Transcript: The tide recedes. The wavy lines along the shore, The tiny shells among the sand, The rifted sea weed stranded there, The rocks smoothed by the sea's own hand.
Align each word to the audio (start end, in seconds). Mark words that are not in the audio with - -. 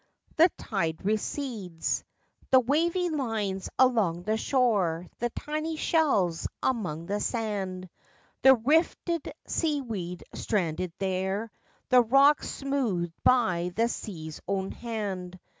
The 0.35 0.49
tide 0.57 1.05
recedes. 1.05 2.03
The 2.49 2.59
wavy 2.59 3.09
lines 3.11 3.69
along 3.77 4.23
the 4.23 4.35
shore, 4.35 5.05
The 5.19 5.29
tiny 5.29 5.75
shells 5.75 6.47
among 6.63 7.05
the 7.05 7.19
sand, 7.19 7.87
The 8.41 8.55
rifted 8.55 9.31
sea 9.45 9.81
weed 9.81 10.23
stranded 10.33 10.91
there, 10.97 11.51
The 11.89 12.01
rocks 12.01 12.49
smoothed 12.49 13.13
by 13.23 13.73
the 13.75 13.87
sea's 13.87 14.41
own 14.47 14.71
hand. 14.71 15.39